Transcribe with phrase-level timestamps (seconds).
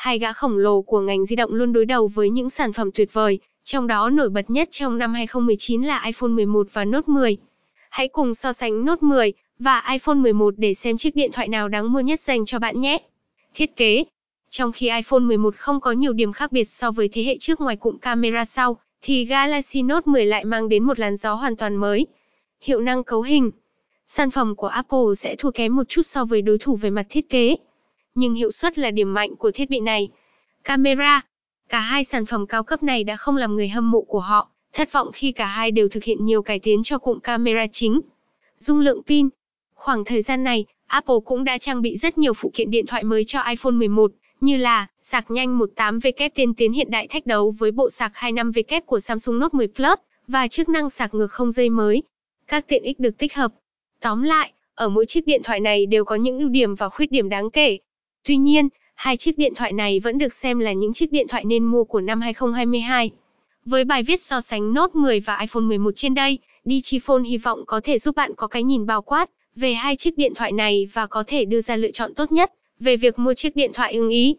[0.00, 2.90] hai gã khổng lồ của ngành di động luôn đối đầu với những sản phẩm
[2.92, 7.06] tuyệt vời, trong đó nổi bật nhất trong năm 2019 là iPhone 11 và Note
[7.06, 7.36] 10.
[7.90, 11.68] Hãy cùng so sánh Note 10 và iPhone 11 để xem chiếc điện thoại nào
[11.68, 12.98] đáng mua nhất dành cho bạn nhé.
[13.54, 14.04] Thiết kế
[14.50, 17.60] Trong khi iPhone 11 không có nhiều điểm khác biệt so với thế hệ trước
[17.60, 21.56] ngoài cụm camera sau, thì Galaxy Note 10 lại mang đến một làn gió hoàn
[21.56, 22.06] toàn mới.
[22.60, 23.50] Hiệu năng cấu hình
[24.06, 27.06] Sản phẩm của Apple sẽ thua kém một chút so với đối thủ về mặt
[27.10, 27.56] thiết kế.
[28.20, 30.08] Nhưng hiệu suất là điểm mạnh của thiết bị này.
[30.64, 31.20] Camera
[31.68, 34.48] Cả hai sản phẩm cao cấp này đã không làm người hâm mộ của họ
[34.72, 38.00] thất vọng khi cả hai đều thực hiện nhiều cải tiến cho cụm camera chính.
[38.56, 39.28] Dung lượng pin
[39.74, 43.04] Khoảng thời gian này, Apple cũng đã trang bị rất nhiều phụ kiện điện thoại
[43.04, 47.54] mới cho iPhone 11, như là sạc nhanh 18W tiên tiến hiện đại thách đấu
[47.58, 51.52] với bộ sạc 25W của Samsung Note 10 Plus và chức năng sạc ngược không
[51.52, 52.02] dây mới.
[52.46, 53.52] Các tiện ích được tích hợp.
[54.00, 57.12] Tóm lại, ở mỗi chiếc điện thoại này đều có những ưu điểm và khuyết
[57.12, 57.78] điểm đáng kể.
[58.24, 61.44] Tuy nhiên, hai chiếc điện thoại này vẫn được xem là những chiếc điện thoại
[61.44, 63.10] nên mua của năm 2022.
[63.64, 67.64] Với bài viết so sánh Note 10 và iPhone 11 trên đây, Digiphone hy vọng
[67.66, 70.88] có thể giúp bạn có cái nhìn bao quát về hai chiếc điện thoại này
[70.92, 73.92] và có thể đưa ra lựa chọn tốt nhất về việc mua chiếc điện thoại
[73.92, 74.36] ưng ý.